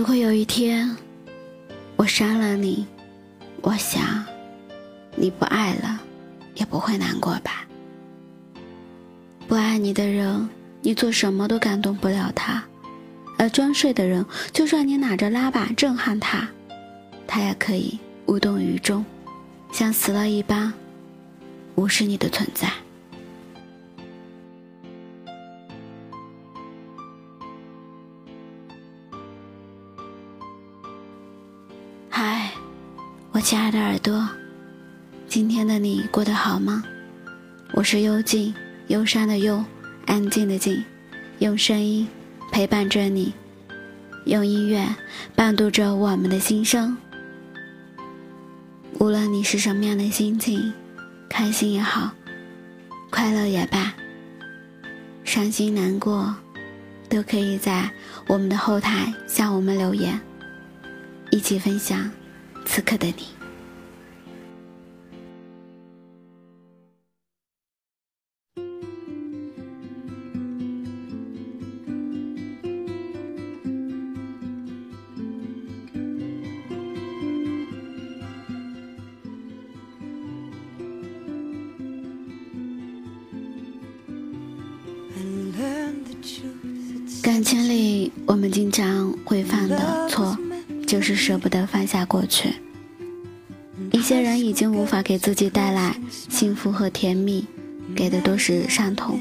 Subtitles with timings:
[0.00, 0.96] 如果有一天
[1.96, 2.86] 我伤了你，
[3.60, 4.24] 我想
[5.14, 6.00] 你不爱了，
[6.54, 7.66] 也不会难过吧？
[9.46, 10.48] 不爱你的人，
[10.80, 12.62] 你做什么都感动不了他；
[13.36, 14.24] 而装睡的人，
[14.54, 16.48] 就算你拿着拉把震撼他，
[17.26, 19.04] 他也可以无动于衷，
[19.70, 20.72] 像死了一般，
[21.74, 22.72] 无视你的存在。
[33.40, 34.28] 亲爱的耳朵，
[35.26, 36.84] 今天的你过得好吗？
[37.72, 38.54] 我是幽静，
[38.88, 39.64] 忧伤的幽，
[40.06, 40.84] 安静的静，
[41.38, 42.06] 用声音
[42.52, 43.32] 陪伴着你，
[44.26, 44.86] 用音乐
[45.34, 46.96] 伴读着我们的心声。
[48.98, 50.72] 无论你是什么样的心情，
[51.28, 52.10] 开心也好，
[53.10, 53.94] 快乐也罢，
[55.24, 56.34] 伤心难过，
[57.08, 57.90] 都可以在
[58.26, 60.20] 我们的后台向我们留言。
[61.30, 62.10] 一起分享
[62.72, 63.26] 此刻的你。
[87.20, 90.36] 感情里，我们经常会犯的错。
[90.90, 92.52] 就是舍不得放下过去。
[93.92, 95.94] 一些人已经无法给自己带来
[96.28, 97.46] 幸福和甜蜜，
[97.94, 99.16] 给的都是伤痛。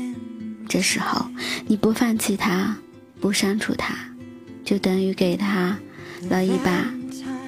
[0.67, 1.28] 这时候
[1.67, 2.76] 你不放弃他，
[3.22, 3.94] 不删除他，
[4.66, 5.78] 就等于给他
[6.28, 6.92] 了一把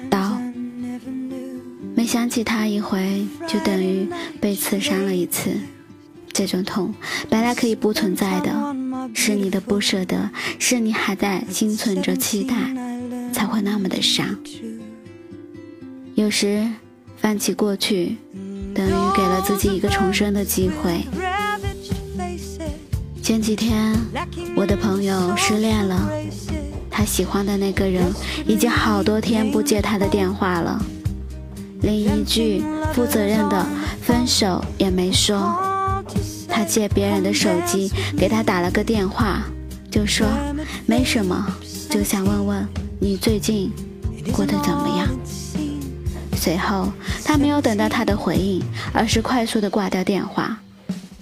[0.08, 0.40] 刀。
[1.96, 4.08] 没想起他一回，就等于
[4.40, 5.50] 被刺伤了一次。
[6.32, 6.94] 这种痛
[7.28, 8.76] 本来可以不存在的，
[9.14, 10.30] 是你的不舍得，
[10.60, 12.91] 是你还在心存着期待。
[13.42, 14.24] 才会那么的傻。
[16.14, 16.64] 有时
[17.16, 18.16] 放弃过去，
[18.72, 21.00] 等于给了自己一个重生的机会。
[23.20, 23.96] 前几天，
[24.54, 26.08] 我的朋友失恋了，
[26.88, 28.04] 他喜欢的那个人
[28.46, 30.80] 已经好多天不接他的电话了，
[31.80, 32.62] 连一句
[32.94, 33.66] 负责任的
[34.00, 35.36] 分手也没说。
[36.46, 39.42] 他借别人的手机给他打了个电话，
[39.90, 40.28] 就说
[40.86, 41.44] 没什么，
[41.90, 42.68] 就想问问。
[43.02, 43.68] 你最近
[44.32, 45.08] 过得怎么样？
[46.36, 46.92] 随后，
[47.24, 50.56] 他没有等到他的回应，而是快速的挂掉电话，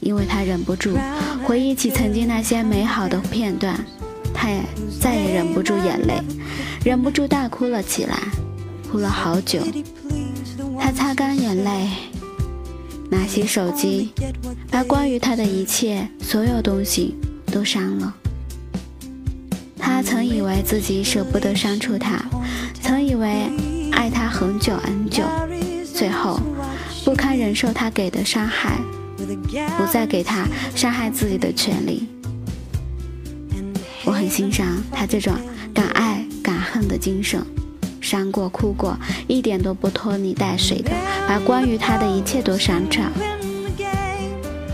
[0.00, 0.94] 因为他忍不住
[1.42, 3.82] 回忆起曾经那些美好的片段，
[4.34, 4.62] 他也
[5.00, 6.20] 再也忍不住眼泪，
[6.84, 8.14] 忍不住大哭了起来，
[8.92, 9.62] 哭了好久。
[10.78, 11.88] 他擦干眼泪，
[13.10, 14.12] 拿起手机，
[14.70, 17.16] 把关于他的一切所有东西
[17.50, 18.14] 都删了。
[20.02, 22.20] 曾以为自己舍不得删除他，
[22.82, 23.50] 曾以为
[23.92, 25.24] 爱他很久很久，
[25.94, 26.40] 最后
[27.04, 28.78] 不堪忍受他给的伤害，
[29.76, 32.08] 不再给他伤害自己的权利。
[34.04, 35.34] 我很欣赏他这种
[35.74, 37.44] 敢爱敢恨的精神，
[38.00, 40.90] 伤过哭过，一点都不拖泥带水的
[41.28, 43.04] 把关于他的一切都删掉，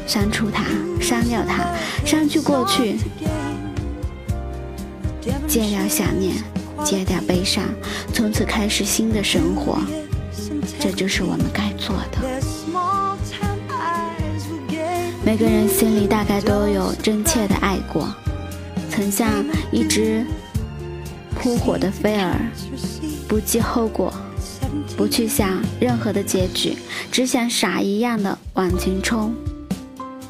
[0.07, 0.65] 删除他，
[1.01, 1.67] 删掉他，
[2.05, 2.97] 删去过去。
[5.57, 6.37] 戒掉想念，
[6.85, 7.65] 戒掉悲伤，
[8.13, 9.79] 从此开始新的生活，
[10.79, 12.19] 这就是我们该做的。
[15.25, 18.07] 每个人心里大概都有真切的爱过，
[18.91, 20.27] 曾像一只
[21.35, 22.35] 扑火的飞蛾，
[23.27, 24.13] 不计后果，
[24.95, 26.77] 不去想任何的结局，
[27.11, 29.35] 只想傻一样的往前冲。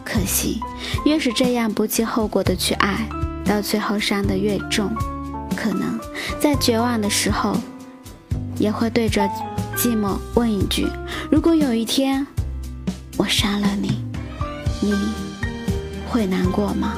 [0.04, 0.60] 可惜，
[1.04, 3.08] 越是这样不计后果的去爱。
[3.44, 4.90] 到最后伤的越重，
[5.56, 5.98] 可能
[6.38, 7.56] 在绝望的时候，
[8.58, 9.22] 也会对着
[9.76, 10.86] 寂寞问一句：
[11.30, 12.26] 如果有一天
[13.16, 14.04] 我杀了你，
[14.82, 14.94] 你
[16.08, 16.92] 会难过吗？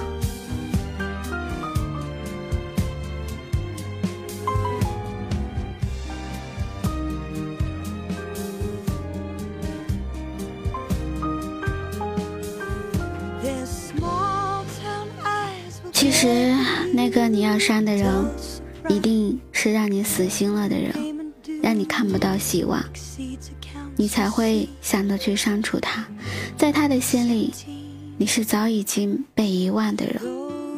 [17.68, 18.10] 删的人，
[18.88, 20.90] 一定是让你死心了的人，
[21.62, 22.82] 让你看不到希望，
[23.94, 26.08] 你才会想着去删除他。
[26.56, 27.52] 在他的心里，
[28.16, 30.18] 你是早已经被遗忘的人，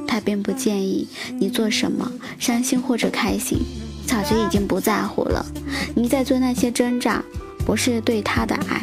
[0.04, 1.06] 他并不介意
[1.38, 2.10] 你做什么，
[2.40, 3.58] 伤心或者开心，
[4.04, 5.46] 早就已经不在乎了。
[5.94, 7.22] 你在做那些挣扎，
[7.64, 8.82] 不是对他的爱，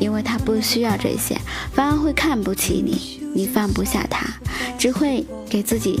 [0.00, 1.38] 因为他不需要这些，
[1.72, 3.22] 反而会看不起你。
[3.36, 4.26] 你放不下他，
[4.76, 6.00] 只会给自己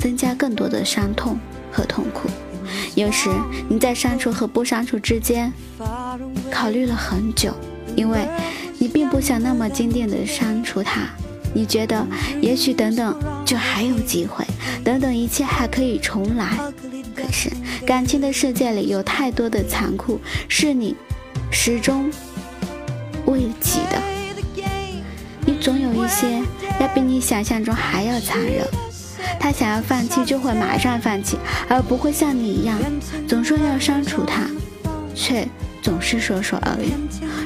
[0.00, 1.38] 增加更多的伤痛
[1.70, 2.28] 和痛苦。
[2.94, 3.28] 有时
[3.68, 5.52] 你在删除和不删除之间
[6.50, 7.54] 考虑了很久，
[7.94, 8.26] 因为
[8.78, 11.02] 你并不想那么坚定的删除它。
[11.52, 12.06] 你觉得
[12.40, 14.44] 也许等等就还有机会，
[14.84, 16.58] 等等一切还可以重来。
[17.14, 17.50] 可是
[17.84, 20.94] 感情的世界里有太多的残酷，是你
[21.50, 22.08] 始终
[23.26, 24.00] 未及的。
[25.44, 26.40] 你总有一些
[26.80, 28.64] 要比你想象中还要残忍。
[29.40, 32.78] 他想要放弃就会马上放弃，而不会像你一样
[33.26, 34.46] 总说要删除他，
[35.14, 35.48] 却
[35.80, 36.92] 总是说说而已，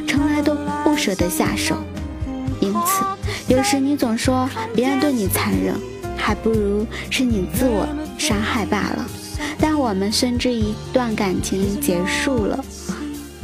[0.08, 1.76] 从来都不舍得下手。
[2.60, 3.04] 因此，
[3.46, 5.74] 有时你总说别人对你残忍，
[6.16, 7.86] 还不如是你自我
[8.18, 9.06] 伤害罢了。
[9.58, 12.64] 但我们深知一段感情结束了，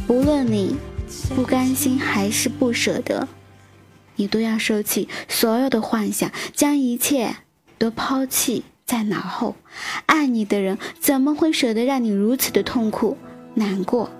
[0.06, 0.76] 不论你
[1.36, 3.28] 不甘心还是不舍得，
[4.16, 7.36] 你都要收起所有的幻想，将一切
[7.80, 9.56] 都抛弃在脑后。
[10.04, 13.16] 爱你的人怎么会舍得让你如此的痛苦
[13.54, 14.10] 难过？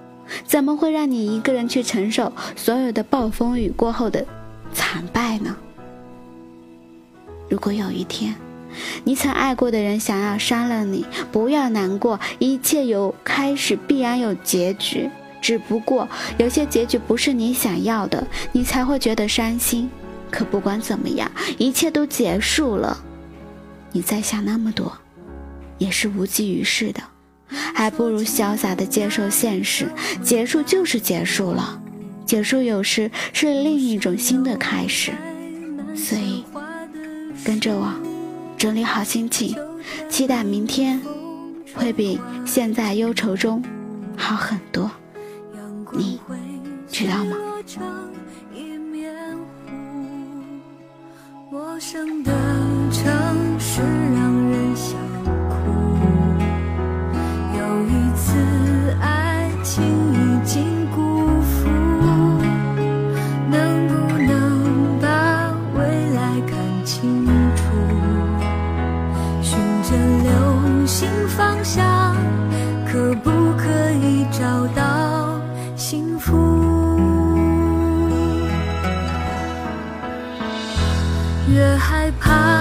[0.47, 4.27] 怎么会让你一个人去承受所有的暴风雨过后的？
[4.73, 5.57] 惨败呢？
[7.49, 8.35] 如果有一天，
[9.05, 15.11] 你曾爱过的人想要杀了你，不要难过，一切有开始必然有结局，
[15.43, 16.09] 只不过
[16.39, 19.91] 有些结局不是你想要的，你才会觉得伤心。
[20.31, 21.29] 可不管怎么样，
[21.59, 22.97] 一切都结束了，
[23.93, 24.97] 你再想那么多，
[25.79, 27.03] 也是无济于事的，
[27.75, 29.89] 还不如潇洒的接受现实，
[30.23, 31.83] 结束就是结束了。
[32.25, 35.13] 结束有时是另一种新的开始，
[35.97, 36.45] 所以
[37.45, 37.93] 跟着我
[38.57, 39.57] 整理好心情，
[40.09, 41.01] 期待明天
[41.75, 43.61] 会比现在忧愁中
[44.17, 44.89] 好很多，
[45.93, 46.21] 你
[46.89, 47.37] 知道吗？
[51.51, 52.30] 陌生的
[71.01, 72.15] 新方向
[72.85, 75.41] 可不可以找到
[75.75, 76.37] 幸福？
[81.49, 82.60] 越害怕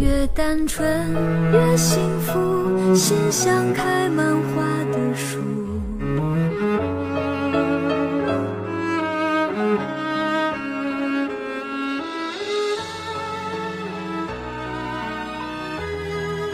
[0.00, 1.12] 越单纯
[1.52, 5.38] 越幸福，心像开满花的树。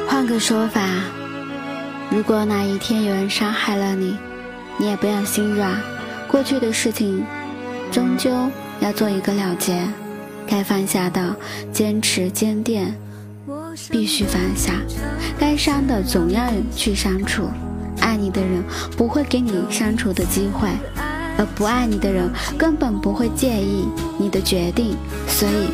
[0.09, 0.81] 换个说法，
[2.11, 4.19] 如果哪一天有人伤害了你，
[4.77, 5.81] 你也不要心软。
[6.27, 7.25] 过去的事情，
[7.93, 8.29] 终究
[8.81, 9.87] 要做一个了结。
[10.49, 11.37] 该放下的，
[11.73, 12.93] 坚持坚定。
[13.91, 14.73] 必须放下，
[15.39, 16.43] 该删的总要
[16.75, 17.49] 去删除。
[18.01, 18.63] 爱你的人
[18.97, 20.69] 不会给你删除的机会，
[21.39, 24.97] 而不爱你的人根本不会介意你的决定。
[25.27, 25.71] 所以，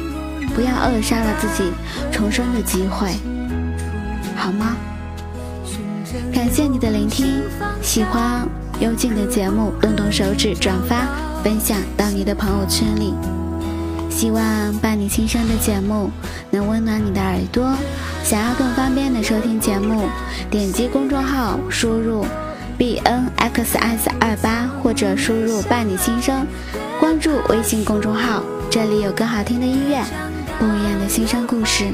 [0.54, 1.71] 不要扼杀了自己
[2.11, 3.12] 重生的机会，
[4.37, 4.76] 好吗？
[6.32, 7.42] 感谢你的聆听，
[7.82, 8.47] 喜欢
[8.80, 11.06] 幽静的节目，动动手指转发
[11.42, 13.14] 分享到你的朋友圈里。
[14.11, 14.42] 希望
[14.78, 16.11] 伴你轻声的节目
[16.50, 17.75] 能温暖你的耳朵。
[18.32, 20.08] 想要更方便的收听节目，
[20.50, 22.24] 点击公众号输入
[22.78, 26.46] b n x s 二八或者输入伴你轻声，
[26.98, 30.02] 关注微信公众号，这里有更好听的音乐，
[30.58, 31.84] 不一样的心声故事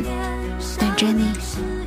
[0.79, 1.78] 等着你。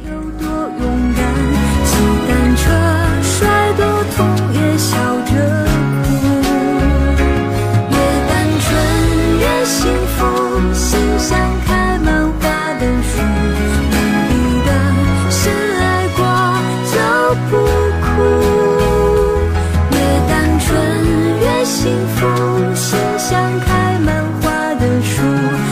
[25.22, 25.71] true.